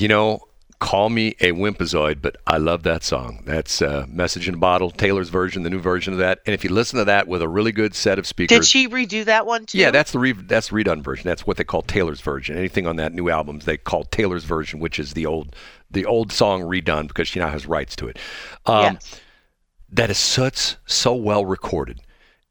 [0.00, 0.48] You know,
[0.78, 3.42] call me a wimpazoid, but I love that song.
[3.44, 6.40] That's uh, Message in a Bottle, Taylor's version, the new version of that.
[6.46, 8.60] And if you listen to that with a really good set of speakers.
[8.60, 9.76] Did she redo that one too?
[9.76, 11.28] Yeah, that's the re- that's the redone version.
[11.28, 12.56] That's what they call Taylor's version.
[12.56, 15.54] Anything on that new album, they call Taylor's version, which is the old
[15.90, 18.18] the old song redone because she now has rights to it.
[18.64, 19.20] Um, yes.
[19.92, 22.00] That is such so well recorded.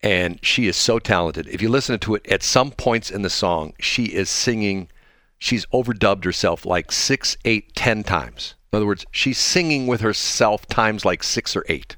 [0.03, 1.47] And she is so talented.
[1.47, 4.87] If you listen to it, at some points in the song, she is singing
[5.39, 8.55] she's overdubbed herself like six, eight, ten times.
[8.71, 11.95] In other words, she's singing with herself times like six or eight.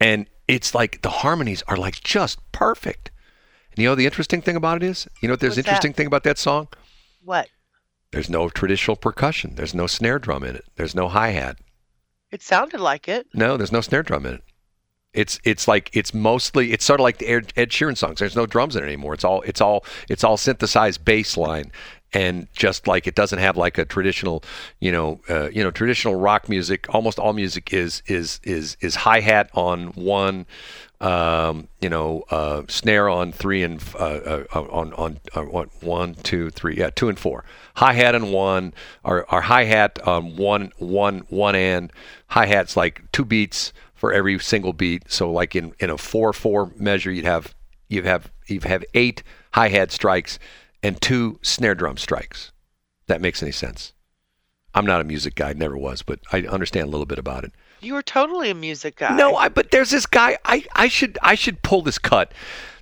[0.00, 3.12] And it's like the harmonies are like just perfect.
[3.70, 5.92] And you know the interesting thing about it is, you know what there's What's interesting
[5.92, 5.96] that?
[5.96, 6.68] thing about that song?
[7.24, 7.48] What?
[8.10, 9.54] There's no traditional percussion.
[9.54, 10.64] There's no snare drum in it.
[10.76, 11.58] There's no hi hat.
[12.30, 13.26] It sounded like it.
[13.34, 14.42] No, there's no snare drum in it.
[15.12, 18.18] It's it's like it's mostly it's sort of like the Ed, Ed Sheeran songs.
[18.18, 19.14] There's no drums in it anymore.
[19.14, 21.70] It's all it's all it's all synthesized bass line,
[22.14, 24.44] and just like it doesn't have like a traditional,
[24.78, 26.86] you know, uh, you know, traditional rock music.
[26.94, 30.46] Almost all music is is is is hi hat on one,
[31.00, 36.50] um, you know, uh, snare on three and uh, uh, on on uh, one two
[36.50, 40.72] three yeah two and four hi hat on one or, or hi hat on one
[40.78, 41.92] one one and
[42.28, 45.10] hi hats like two beats for every single beat.
[45.10, 47.54] So like in in a four four measure, you'd have
[47.88, 50.38] you have you have eight hi hat strikes
[50.84, 52.52] and two snare drum strikes.
[53.06, 53.92] That makes any sense?
[54.74, 57.52] I'm not a music guy, never was, but I understand a little bit about it.
[57.80, 59.16] You were totally a music guy.
[59.16, 60.38] No, I, but there's this guy.
[60.44, 62.32] I, I should I should pull this cut.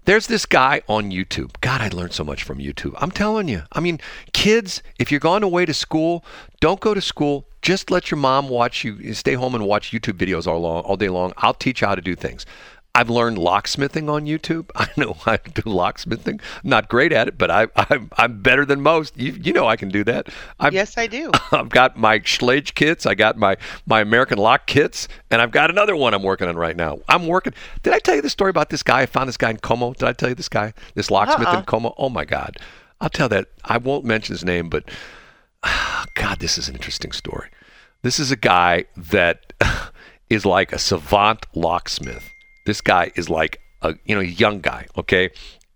[0.04, 1.52] There's this guy on YouTube.
[1.60, 2.94] God, I learned so much from YouTube.
[2.96, 3.62] I'm telling you.
[3.72, 4.00] I mean,
[4.32, 6.24] kids, if you're going away to school,
[6.60, 7.46] don't go to school.
[7.62, 9.14] Just let your mom watch you.
[9.14, 11.32] Stay home and watch YouTube videos all long, all day long.
[11.36, 12.46] I'll teach you how to do things.
[12.94, 14.70] I've learned locksmithing on YouTube.
[14.76, 16.40] I know how to do locksmithing.
[16.62, 19.16] Not great at it, but I, I'm I'm better than most.
[19.16, 20.28] You, you know I can do that.
[20.60, 21.30] I've, Yes, I do.
[21.52, 25.70] I've got my Schlage kits, I got my my American lock kits, and I've got
[25.70, 26.98] another one I'm working on right now.
[27.08, 27.54] I'm working.
[27.82, 29.02] Did I tell you the story about this guy?
[29.02, 29.94] I found this guy in Como.
[29.94, 30.74] Did I tell you this guy?
[30.94, 31.60] This locksmith Uh-uh.
[31.60, 31.94] in Como.
[31.96, 32.58] Oh my God!
[33.00, 33.46] I'll tell that.
[33.64, 34.90] I won't mention his name, but
[36.14, 37.48] God, this is an interesting story.
[38.02, 39.52] This is a guy that
[40.28, 42.28] is like a savant locksmith.
[42.64, 45.30] This guy is like a you know young guy, okay,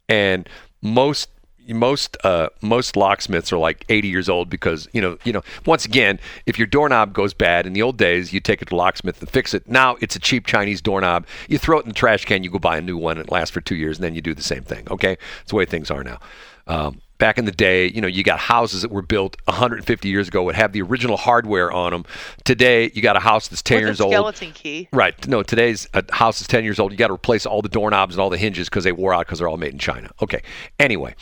[0.08, 0.48] and
[0.82, 1.28] most
[1.74, 5.84] most uh, most locksmiths are like 80 years old because you know you know once
[5.84, 9.20] again if your doorknob goes bad in the old days you take it to locksmith
[9.20, 9.68] and fix it.
[9.68, 11.26] Now it's a cheap chinese doorknob.
[11.48, 13.32] You throw it in the trash can you go buy a new one and it
[13.32, 15.16] lasts for two years and then you do the same thing okay?
[15.42, 16.20] It's the way things are now.
[16.68, 20.28] Um, back in the day you know you got houses that were built 150 years
[20.28, 22.04] ago would have the original hardware on them
[22.44, 24.88] today you got a house that's 10 With a years old skeleton key.
[24.92, 25.26] Right.
[25.26, 26.92] No, today's a house is 10 years old.
[26.92, 29.26] You got to replace all the doorknobs and all the hinges because they wore out
[29.26, 30.10] because they're all made in China.
[30.22, 30.42] Okay.
[30.78, 31.14] Anyway,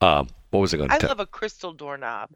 [0.00, 1.08] um, what was I going to I tell?
[1.08, 2.30] love a crystal doorknob.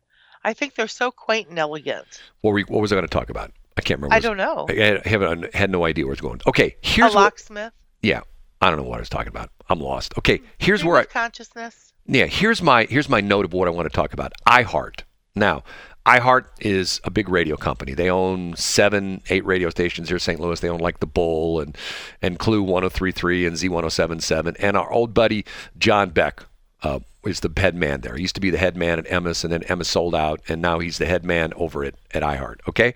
[0.45, 2.07] I think they're so quaint and elegant.
[2.43, 3.51] What, were you- what was I going to talk about?
[3.77, 4.15] I can't remember.
[4.15, 4.67] I don't know.
[4.69, 6.41] I had, I haven't- had no idea where it's going.
[6.47, 6.77] Okay.
[6.83, 7.23] A Here's what.
[7.23, 7.73] locksmith.
[8.03, 8.21] Yeah.
[8.61, 9.51] I don't know what I was talking about.
[9.69, 10.15] I'm lost.
[10.19, 10.41] Okay.
[10.59, 11.05] Here's Stream where I.
[11.05, 11.86] consciousness.
[12.07, 14.33] Yeah, here's my here's my note of what I want to talk about.
[14.47, 15.01] iHeart.
[15.35, 15.65] Now,
[16.07, 17.93] iHeart is a big radio company.
[17.93, 20.41] They own seven, eight radio stations here in St.
[20.41, 20.61] Louis.
[20.61, 21.77] They own like the Bull and
[22.23, 24.57] and KLOU 103.3 and Z107.7.
[24.61, 25.45] And our old buddy
[25.79, 26.45] John Beck
[26.83, 28.15] uh, is the head man there.
[28.15, 30.63] He used to be the head man at Emmis, and then Emmis sold out, and
[30.63, 32.61] now he's the head man over at at iHeart.
[32.69, 32.95] Okay.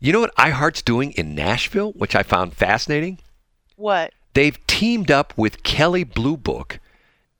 [0.00, 3.18] You know what iHeart's doing in Nashville, which I found fascinating?
[3.74, 4.12] What?
[4.34, 6.78] They've teamed up with Kelley Blue Book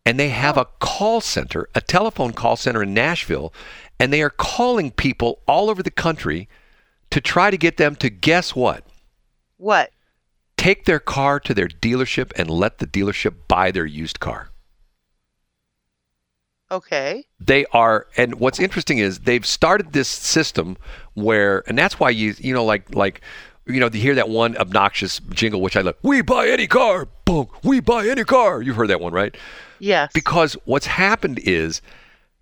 [0.08, 3.52] and they have a call center, a telephone call center in Nashville,
[4.00, 6.48] and they are calling people all over the country
[7.10, 8.86] to try to get them to guess what?
[9.58, 9.90] What?
[10.56, 14.48] Take their car to their dealership and let the dealership buy their used car.
[16.70, 17.26] Okay.
[17.38, 20.78] They are, and what's interesting is they've started this system
[21.12, 23.20] where, and that's why you, you know, like, like,
[23.66, 25.96] you know, you hear that one obnoxious jingle, which I love.
[26.00, 27.48] We buy any car, boom.
[27.62, 28.62] We buy any car.
[28.62, 29.36] You've heard that one, right?
[29.78, 30.10] Yes.
[30.12, 31.80] Because what's happened is,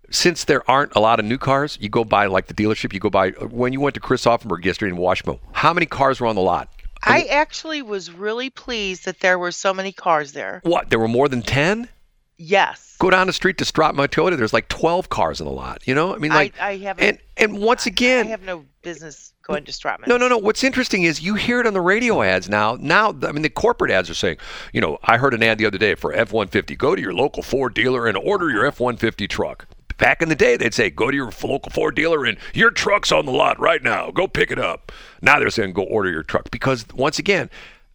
[0.09, 2.93] since there aren't a lot of new cars, you go by like the dealership.
[2.93, 5.39] You go by when you went to Chris Auffenberg yesterday in Washmo.
[5.51, 6.69] How many cars were on the lot?
[7.03, 10.61] I actually was really pleased that there were so many cars there.
[10.63, 10.89] What?
[10.89, 11.89] There were more than ten.
[12.37, 12.95] Yes.
[12.99, 14.37] Go down the street to Stratmont Toyota.
[14.37, 15.81] There's like twelve cars in the lot.
[15.87, 17.03] You know, I mean, like, I, I haven't.
[17.03, 20.07] and and once again, I have no business going to Stratman.
[20.07, 20.37] No, no, no.
[20.37, 22.77] What's interesting is you hear it on the radio ads now.
[22.79, 24.37] Now, I mean, the corporate ads are saying,
[24.73, 26.75] you know, I heard an ad the other day for F 150.
[26.75, 29.67] Go to your local Ford dealer and order your F 150 truck.
[29.97, 33.11] Back in the day, they'd say, go to your local Ford dealer and your truck's
[33.11, 34.11] on the lot right now.
[34.11, 34.91] Go pick it up.
[35.23, 36.51] Now they're saying, go order your truck.
[36.51, 37.49] Because once again,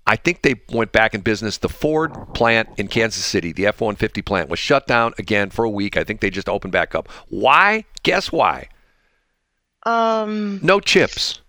[0.06, 1.58] I think they went back in business.
[1.58, 5.64] The Ford plant in Kansas City, the F 150 plant, was shut down again for
[5.64, 5.96] a week.
[5.96, 7.08] I think they just opened back up.
[7.28, 7.84] Why?
[8.02, 8.68] Guess why?
[9.84, 11.40] Um, No chips.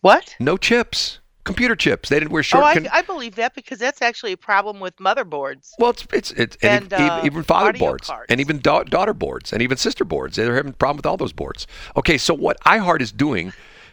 [0.00, 0.34] what?
[0.38, 1.18] No chips.
[1.44, 2.08] Computer chips.
[2.10, 2.64] They didn't wear Oh, short.
[2.64, 5.70] I, con- I believe that because that's actually a problem with motherboards.
[5.78, 8.26] well, it's it's, it's and, And, uh, even father boards cards.
[8.28, 10.36] and even da- daughter boards and even sister boards.
[10.36, 11.66] They're having a problem with all those boards.
[11.96, 13.52] Okay, so what iHeart is doing,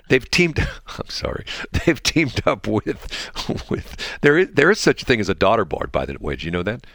[0.09, 0.59] they've teamed.
[0.87, 5.29] I'm sorry, they've teamed up with with there is there is such a thing as
[5.29, 5.91] a daughter board.
[5.91, 6.85] By the way, did you know that?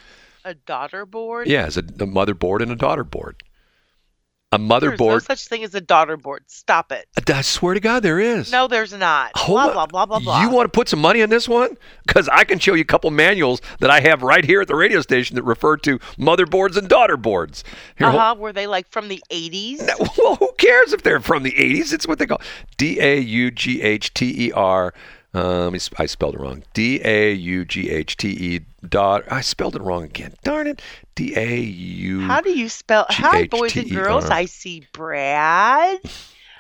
[0.45, 1.47] A daughter board?
[1.47, 3.43] Yeah, it's a, a mother board and a daughter board.
[4.53, 4.75] A There's no
[5.07, 5.23] motherboard.
[5.25, 6.45] such thing as a daughter board.
[6.47, 7.07] Stop it.
[7.29, 8.53] I swear to God, there is.
[8.53, 9.31] No, there's not.
[9.37, 9.73] Hold blah, on.
[9.73, 10.43] blah, blah, blah, blah.
[10.43, 11.79] You want to put some money on this one?
[12.07, 14.77] Because I can show you a couple manuals that I have right here at the
[14.77, 17.65] radio station that refer to motherboards and daughter boards.
[17.97, 18.35] Here, Uh-huh.
[18.39, 19.89] Were they like from the 80s?
[20.19, 21.93] Well, who cares if they're from the 80s?
[21.93, 22.41] It's what they call
[22.77, 24.93] D A U G H T E R.
[25.35, 26.63] Um, I spelled it wrong.
[26.75, 29.25] D A U G H T E dot.
[29.31, 30.35] I spelled it wrong again.
[30.45, 30.83] Darn it.
[31.15, 32.21] D A U.
[32.21, 33.07] How do you spell?
[33.09, 34.27] Hi, boys and girls.
[34.27, 36.01] I see Brad.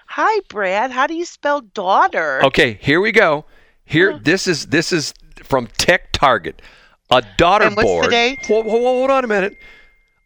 [0.07, 0.91] Hi, Brad.
[0.91, 2.43] How do you spell daughter?
[2.45, 3.45] Okay, here we go.
[3.85, 6.55] Here, this is this is from TechTarget.
[7.11, 8.11] A daughter And what's the board.
[8.11, 8.47] date?
[8.47, 9.59] Hold, hold, hold on a minute.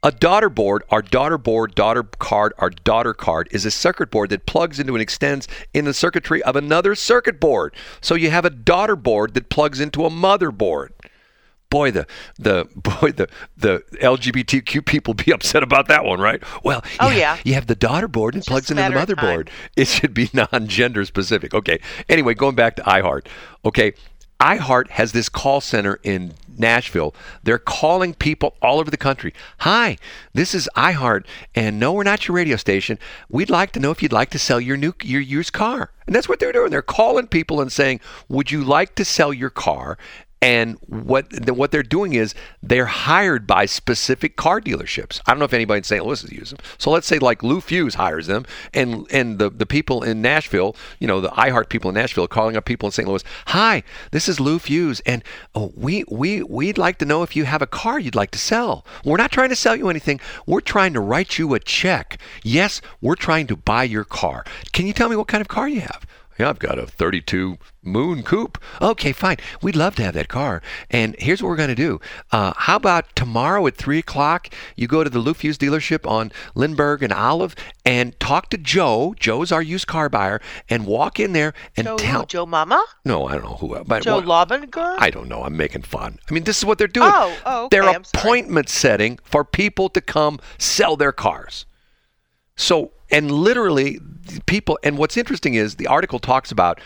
[0.06, 4.30] A daughter board, our daughter board, daughter card, our daughter card is a circuit board
[4.30, 7.74] that plugs into and extends in the circuitry of another circuit board.
[8.00, 10.90] So you have a daughter board that plugs into a motherboard.
[11.70, 12.06] Boy, the
[12.38, 16.40] the boy the the LGBTQ people be upset about that one, right?
[16.62, 17.42] Well, Oh, you have- yeah.
[17.44, 19.48] you have the daughter board and plugs into the motherboard.
[19.76, 21.52] It should be non-gender specific.
[21.52, 21.80] Okay.
[22.08, 23.26] Anyway, going back to iHeart.
[23.64, 23.94] Okay,
[24.40, 27.14] iHeart has this call center in Nashville.
[27.42, 29.32] They're calling people all over the country.
[29.58, 29.96] Hi,
[30.32, 31.24] this is iHeart,
[31.54, 32.98] and no, we're not your radio station.
[33.28, 35.90] We'd like to know if you'd like to sell your new your used car.
[36.06, 36.70] And that's what they're doing.
[36.70, 39.98] They're calling people and saying, "Would you like to sell your car?"
[40.42, 45.20] And what what they're doing is they're hired by specific car dealerships.
[45.26, 46.04] I don't know if anybody in St.
[46.04, 46.58] Louis has used them.
[46.76, 48.44] So let's say like Lou Fusz hires them,
[48.74, 52.28] and and the, the people in Nashville, you know, the iHeart people in Nashville, are
[52.28, 53.08] calling up people in St.
[53.08, 53.24] Louis.
[53.48, 55.24] Hi, this is Lou Fusz, and
[55.54, 58.38] oh, we we we'd like to know if you have a car you'd like to
[58.38, 58.84] sell.
[59.04, 60.20] We're not trying to sell you anything.
[60.46, 62.18] We're trying to write you a check.
[62.42, 64.44] Yes, we're trying to buy your car.
[64.72, 66.06] Can you tell me what kind of car you have?
[66.38, 68.58] Yeah, I've got a 32 Moon Coupe.
[68.82, 69.36] Okay, fine.
[69.62, 70.60] We'd love to have that car.
[70.90, 72.00] And here's what we're going to do.
[72.32, 76.32] Uh, how about tomorrow at 3 o'clock, you go to the Lou Fusz dealership on
[76.54, 77.54] Lindbergh and Olive
[77.84, 79.14] and talk to Joe.
[79.18, 80.40] Joe's our used car buyer.
[80.68, 82.20] And walk in there and Joe, tell.
[82.20, 82.26] who?
[82.26, 82.84] Joe Mama?
[83.04, 83.82] No, I don't know who.
[83.84, 84.96] But Joe what- Lobinger?
[84.98, 85.42] I don't know.
[85.44, 86.18] I'm making fun.
[86.28, 87.10] I mean, this is what they're doing.
[87.12, 91.66] Oh, oh, okay, They're appointment setting for people to come sell their cars.
[92.56, 94.00] So, and literally,
[94.46, 96.80] people, and what's interesting is the article talks about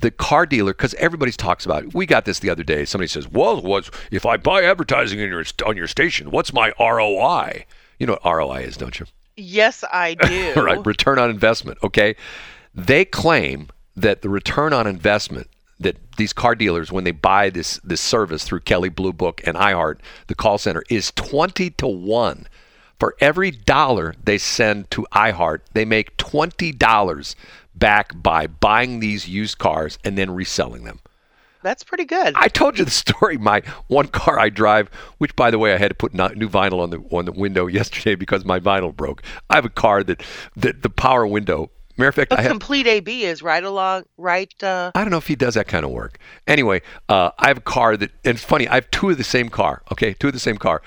[0.00, 1.94] the car dealer because everybody's talks about it.
[1.94, 2.84] We got this the other day.
[2.84, 6.30] Somebody says, "Well, what's if I buy advertising in your on your station?
[6.30, 7.66] What's my ROI?"
[7.98, 9.06] You know what ROI is, don't you?
[9.36, 10.14] yes, I
[10.54, 10.54] do.
[10.54, 11.78] right, return on investment.
[11.82, 12.16] Okay,
[12.74, 15.48] they claim that the return on investment
[15.78, 19.56] that these car dealers, when they buy this this service through Kelley Blue Book and
[19.56, 22.48] iHeart, the call center is twenty to one.
[23.02, 27.34] For every dollar they send to iHeart, they make twenty dollars
[27.74, 31.00] back by buying these used cars and then reselling them.
[31.64, 32.34] That's pretty good.
[32.36, 33.38] I told you the story.
[33.38, 34.88] My one car I drive,
[35.18, 37.66] which by the way I had to put new vinyl on the on the window
[37.78, 39.24] yesterday because my vinyl broke.
[39.50, 40.22] I have a car that
[40.54, 41.72] that the power window.
[41.96, 42.46] Matter of fact, have.
[42.46, 44.54] A complete AB is right along, right?
[44.62, 46.18] Uh, I don't know if he does that kind of work.
[46.46, 48.68] Anyway, uh, I have a car that, and it's funny.
[48.68, 49.82] I have two of the same car.
[49.90, 50.82] Okay, two of the same car.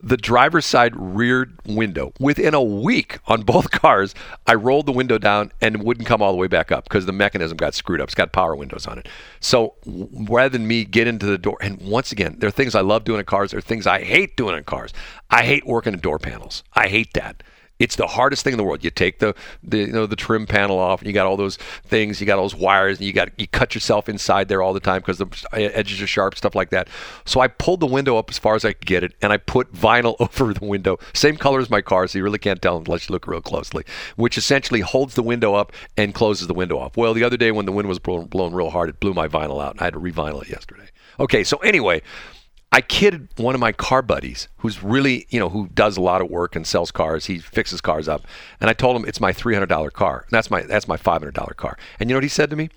[0.00, 2.12] The driver's side rear window.
[2.20, 4.14] Within a week on both cars,
[4.46, 7.12] I rolled the window down and wouldn't come all the way back up because the
[7.12, 8.06] mechanism got screwed up.
[8.06, 9.08] It's got power windows on it.
[9.40, 12.80] So rather than me get into the door, and once again, there are things I
[12.80, 13.50] love doing in cars.
[13.50, 14.92] There are things I hate doing in cars.
[15.30, 16.62] I hate working in door panels.
[16.74, 17.42] I hate that.
[17.78, 18.82] It's the hardest thing in the world.
[18.82, 21.56] You take the, the you know the trim panel off, and you got all those
[21.84, 22.20] things.
[22.20, 24.80] You got all those wires, and you got you cut yourself inside there all the
[24.80, 26.88] time because the edges are sharp, stuff like that.
[27.24, 29.36] So I pulled the window up as far as I could get it, and I
[29.36, 32.78] put vinyl over the window, same color as my car, so you really can't tell
[32.78, 33.84] unless you look real closely.
[34.16, 36.96] Which essentially holds the window up and closes the window off.
[36.96, 39.62] Well, the other day when the wind was blown real hard, it blew my vinyl
[39.62, 40.88] out, and I had to revinyl it yesterday.
[41.20, 42.02] Okay, so anyway.
[42.70, 46.20] I kidded one of my car buddies who's really, you know, who does a lot
[46.20, 47.26] of work and sells cars.
[47.26, 48.26] He fixes cars up.
[48.60, 50.20] And I told him it's my $300 car.
[50.20, 51.78] And that's my that's my $500 car.
[51.98, 52.68] And you know what he said to me?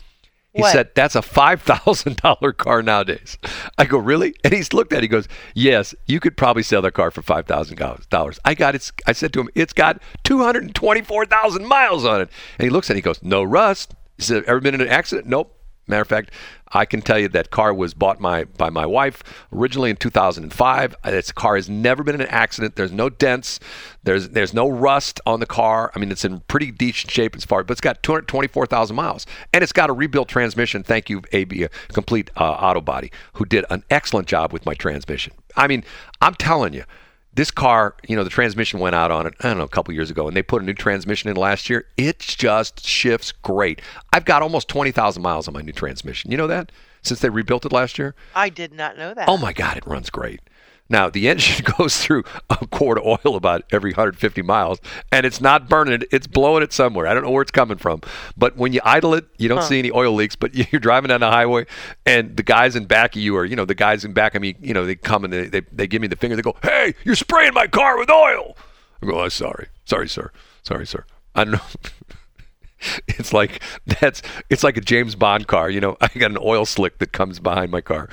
[0.54, 0.74] He What?
[0.74, 3.38] said, "That's a $5,000 car nowadays."
[3.78, 5.04] I go, "Really?" And he's looked at it.
[5.04, 8.92] He goes, "Yes, you could probably sell that car for $5,000." I got it.
[9.08, 12.30] I said to him, "It's got 224,000 miles on it."
[12.60, 12.98] And he looks at it.
[12.98, 15.58] He goes, "No rust." He said, "Ever been in an accident?" Nope.
[15.88, 16.32] Matter of fact,
[16.74, 19.24] I can tell you that car was bought my by my wife
[19.54, 20.96] originally in 2005.
[21.04, 22.76] Uh, This car has never been in an accident.
[22.76, 23.60] There's no dents.
[24.04, 25.92] There's there's no rust on the car.
[25.96, 29.64] I mean, it's in pretty decent shape as far, but it's got 224,000 miles, and
[29.64, 30.84] it's got a rebuilt transmission.
[30.84, 34.74] Thank you, AB, uh, Complete uh, Auto Body, who did an excellent job with my
[34.74, 35.34] transmission.
[35.56, 35.84] I mean,
[36.22, 36.84] I'm telling you
[37.34, 39.94] this car, you know, the transmission went out on it, I don't know, a couple
[39.94, 41.86] years ago, and they put a new transmission in last year.
[41.98, 43.82] It just shifts great.
[44.12, 46.32] I've got almost 20,000 miles on my new transmission.
[46.32, 46.72] You know that?
[47.04, 48.16] Since they rebuilt it last year?
[48.36, 49.30] I did not know that.
[49.30, 50.42] Oh my God, it runs great.
[50.92, 54.80] Now, the engine goes through a quart of oil about every 150 miles,
[55.12, 56.04] and it's not burning it.
[56.12, 57.08] It's blowing it somewhere.
[57.08, 58.02] I don't know where it's coming from.
[58.38, 59.64] But when you idle it, you don't Huh.
[59.70, 61.66] see any oil leaks, but you're driving down the highway,
[62.06, 64.42] and the guys in back of you are, you know, the guys in back of
[64.42, 66.36] me, you know, they come and they, they, they give me the finger.
[66.36, 68.58] They go, hey, you're spraying my car with oil.
[69.02, 69.68] I go, oh, sorry.
[69.86, 70.32] Sorry, sir.
[70.62, 71.06] Sorry, sir.
[71.34, 71.60] I don't know.
[73.08, 75.98] It's like that's it's like a James Bond car, you know.
[76.02, 78.10] I got an oil slick that comes behind my car.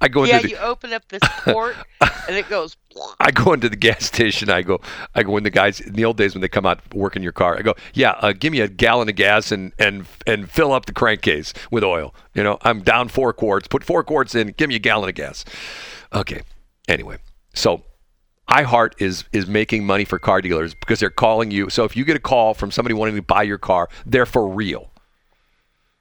[0.00, 2.76] I go yeah, into the you open up this port and it goes.
[3.20, 4.50] I go into the gas station.
[4.50, 4.80] I go,
[5.14, 7.22] I go when the guys in the old days when they come out work in
[7.22, 7.56] your car.
[7.56, 10.86] I go, yeah, uh, give me a gallon of gas and and and fill up
[10.86, 12.14] the crankcase with oil.
[12.34, 13.68] You know, I'm down four quarts.
[13.68, 14.48] Put four quarts in.
[14.56, 15.44] Give me a gallon of gas.
[16.12, 16.42] Okay.
[16.88, 17.18] Anyway,
[17.54, 17.82] so
[18.48, 21.70] iHeart is is making money for car dealers because they're calling you.
[21.70, 24.48] So if you get a call from somebody wanting to buy your car, they're for
[24.48, 24.90] real.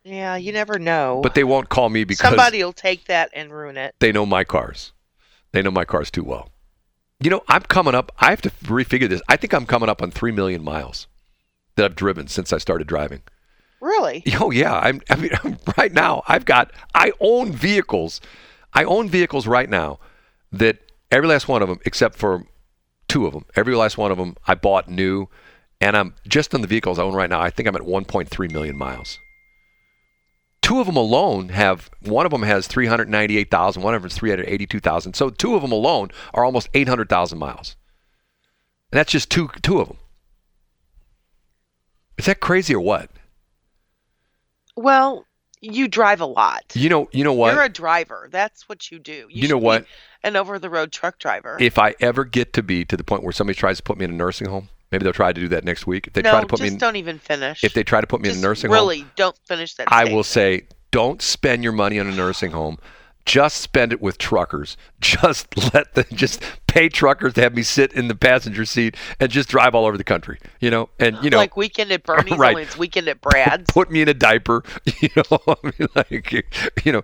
[0.08, 1.20] Yeah, you never know.
[1.22, 3.96] But they won't call me because somebody will take that and ruin it.
[4.00, 4.94] they know my cars.
[5.52, 6.50] They know my cars too well.
[7.20, 8.12] You know, I'm coming up.
[8.20, 9.22] I have to refigure this.
[9.28, 11.08] I think I'm coming up on three million miles
[11.76, 13.22] that I've driven since I started driving.
[13.82, 14.24] Really?
[14.40, 15.02] Oh yeah, I'm.
[15.10, 15.32] I mean,
[15.78, 16.72] right now I've got.
[16.96, 18.22] I own vehicles.
[18.74, 20.00] I own vehicles right now
[20.52, 20.78] that
[21.12, 22.46] every last one of them, except for
[23.08, 25.28] two of them, every last one of them I bought new,
[25.82, 27.42] and I'm just on the vehicles I own right now.
[27.42, 29.20] I think I'm at 1.3 million miles.
[30.68, 31.90] Two of them alone have.
[32.02, 33.82] One of them has 398,000.
[33.82, 35.14] One of them is 382,000.
[35.14, 37.78] So two of them alone are almost 800,000 miles.
[38.92, 39.50] And that's just two.
[39.62, 39.98] Two of them.
[42.18, 43.10] Is that crazy or what?
[44.76, 45.26] Well,
[45.62, 46.66] you drive a lot.
[46.74, 47.08] You know.
[47.14, 47.54] You know what?
[47.54, 48.28] You're a driver.
[48.30, 49.28] That's what you do.
[49.30, 49.86] You know should be what?
[50.22, 51.56] An over-the-road truck driver.
[51.62, 54.04] if I ever get to be to the point where somebody tries to put me
[54.04, 56.08] in a nursing home, maybe they'll try to do that next week.
[56.08, 57.64] If they no, try to put just me in, don't even finish.
[57.64, 59.92] if they try to put me in a nursing home, really don't finish that.
[59.92, 62.78] I will say, don't spend your money on a nursing home.
[63.26, 64.78] Just spend it with truckers.
[65.02, 69.32] Just let the just pay truckers to have me sit in the passenger seat and
[69.32, 70.38] just drive all over the country.
[70.60, 72.52] You know, and you know, like weekend at Bernie's, Right.
[72.52, 73.72] only it's weekend at Brad's.
[73.72, 74.64] put me in a diaper
[75.02, 76.32] you know I mean, like
[76.86, 77.04] you know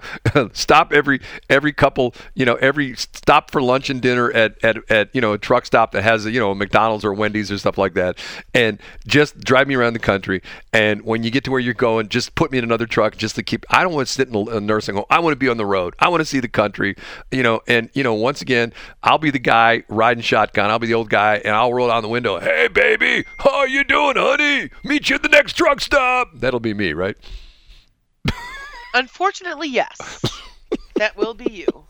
[0.53, 5.09] stop every every couple you know every stop for lunch and dinner at at, at
[5.15, 7.57] you know a truck stop that has a, you know a McDonald's or Wendy's or
[7.57, 8.17] stuff like that
[8.53, 10.41] and just drive me around the country
[10.73, 13.35] and when you get to where you're going just put me in another truck just
[13.35, 15.37] to keep I don't want to sit in a, a nursing home I want to
[15.37, 16.95] be on the road I want to see the country
[17.31, 19.52] you know and you know once again I'll be the guy
[19.89, 23.25] riding shotgun I'll be the old guy and I'll roll down the window hey baby
[23.37, 27.17] how you doing honey meet you at the next truck stop that'll be me right
[28.95, 30.23] Unfortunately, yes.
[30.97, 31.85] that will be you.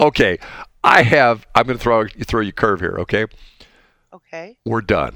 [0.00, 0.38] Okay,
[0.82, 1.46] I have.
[1.54, 2.96] I'm going to throw you throw you curve here.
[2.98, 3.26] Okay,
[4.12, 4.56] Okay.
[4.64, 5.14] we're done.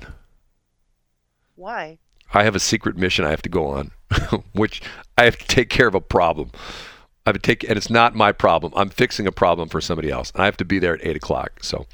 [1.57, 1.99] Why?
[2.33, 3.91] I have a secret mission I have to go on,
[4.53, 4.81] which
[5.17, 6.53] I have to take care of a problem.
[7.29, 8.73] I have to take, and it's not my problem.
[8.75, 11.17] I'm fixing a problem for somebody else, and I have to be there at eight
[11.17, 11.63] o'clock.
[11.63, 11.87] So,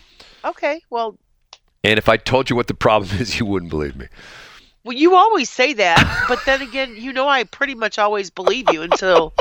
[0.45, 0.81] Okay.
[0.91, 1.19] Well,
[1.83, 4.07] and if I told you what the problem is, you wouldn't believe me.
[4.85, 8.73] well, you always say that, but then again, you know, I pretty much always believe
[8.73, 9.35] you until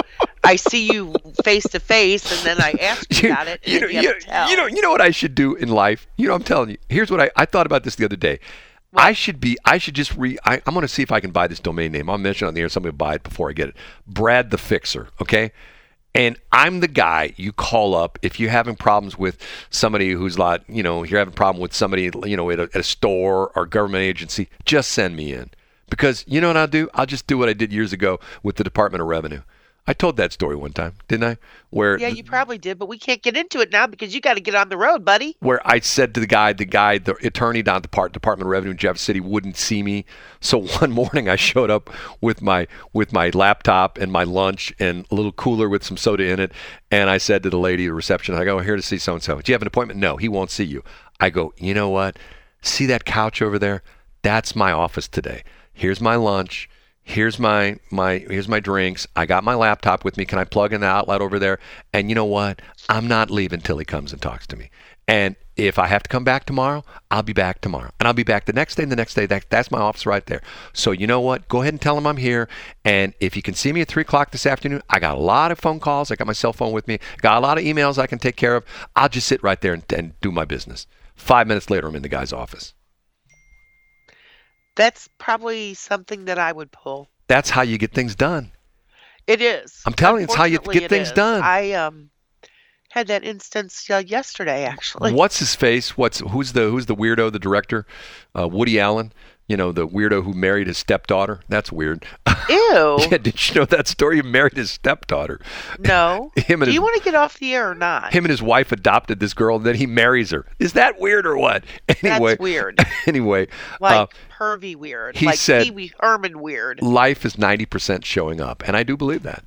[0.43, 3.87] I see you face to face, and then I ask you about it, you know,
[3.87, 4.49] you, you, tell.
[4.49, 6.07] you know, you know what I should do in life.
[6.17, 6.77] You know, I'm telling you.
[6.89, 8.39] Here's what I I thought about this the other day.
[8.95, 9.57] I should be.
[9.65, 10.37] I should just re.
[10.45, 12.09] I, I'm going to see if I can buy this domain name.
[12.09, 12.69] I'll mention it on the air.
[12.69, 13.75] Somebody will buy it before I get it.
[14.07, 15.09] Brad the Fixer.
[15.21, 15.51] Okay.
[16.15, 19.37] And I'm the guy you call up if you're having problems with
[19.71, 22.63] somebody who's like, you know, you're having a problem with somebody, you know, at a,
[22.63, 24.47] at a store or government agency.
[24.63, 25.49] Just send me in
[25.89, 26.89] because you know what I'll do?
[26.93, 29.41] I'll just do what I did years ago with the Department of Revenue.
[29.85, 31.37] I told that story one time, didn't I?
[31.69, 34.35] Where yeah, you probably did, but we can't get into it now because you got
[34.35, 35.35] to get on the road, buddy.
[35.41, 38.47] where I said to the guy, the guy, the attorney down at the part, Department
[38.47, 40.05] of Revenue in Jeff City wouldn't see me.
[40.39, 41.89] So one morning I showed up
[42.21, 46.23] with my with my laptop and my lunch and a little cooler with some soda
[46.23, 46.53] in it,
[46.89, 48.97] and I said to the lady, at the reception, I go, I'm here to see
[48.97, 49.41] so and so.
[49.41, 49.99] Do you have an appointment?
[49.99, 50.83] No, he won't see you.
[51.19, 52.17] I go, you know what?
[52.61, 53.83] See that couch over there?
[54.21, 55.43] That's my office today.
[55.73, 56.69] Here's my lunch.
[57.03, 59.07] Here's my my here's my drinks.
[59.15, 60.25] I got my laptop with me.
[60.25, 61.59] Can I plug in the outlet over there?
[61.91, 62.61] And you know what?
[62.89, 64.69] I'm not leaving till he comes and talks to me.
[65.07, 67.91] And if I have to come back tomorrow, I'll be back tomorrow.
[67.99, 69.25] And I'll be back the next day and the next day.
[69.25, 70.41] That, that's my office right there.
[70.71, 71.47] So you know what?
[71.47, 72.47] Go ahead and tell him I'm here.
[72.85, 75.51] And if you can see me at 3 o'clock this afternoon, I got a lot
[75.51, 76.09] of phone calls.
[76.09, 76.99] I got my cell phone with me.
[77.21, 78.65] Got a lot of emails I can take care of.
[78.95, 80.87] I'll just sit right there and, and do my business.
[81.15, 82.73] Five minutes later, I'm in the guy's office.
[84.75, 87.09] That's probably something that I would pull.
[87.27, 88.51] That's how you get things done.
[89.27, 89.81] It is.
[89.85, 91.13] I'm telling you, it's how you get things is.
[91.13, 91.41] done.
[91.41, 92.09] I um
[92.93, 95.13] had that instance uh, yesterday, actually.
[95.13, 95.97] What's his face?
[95.97, 97.31] What's who's the who's the weirdo?
[97.31, 97.87] The director,
[98.37, 99.13] uh, Woody Allen.
[99.47, 101.41] You know the weirdo who married his stepdaughter.
[101.49, 102.05] That's weird.
[102.49, 102.97] Ew.
[103.11, 104.15] yeah, did you know that story?
[104.17, 105.39] He married his stepdaughter.
[105.79, 106.31] No.
[106.37, 108.13] Him and Do his you want to get off the air or not?
[108.13, 110.45] him and his wife adopted this girl, and then he marries her.
[110.59, 111.63] Is that weird or what?
[112.03, 112.79] Anyway, That's weird.
[113.05, 113.47] anyway,
[113.79, 114.07] Like uh,
[114.37, 115.17] pervy weird.
[115.17, 116.81] he like said- Pee Wee Herman weird.
[116.81, 119.43] life is ninety percent showing up, and I do believe that.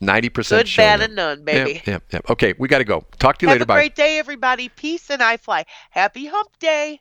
[0.00, 1.06] Ninety percent Good, bad, up.
[1.06, 1.82] and none, baby.
[1.86, 2.28] yep, yep.
[2.30, 3.04] Okay, we got to go.
[3.18, 3.64] Talk to you Have later.
[3.64, 3.74] a Bye.
[3.76, 4.68] great day, everybody.
[4.70, 5.64] Peace and I fly.
[5.90, 7.00] Happy hump day.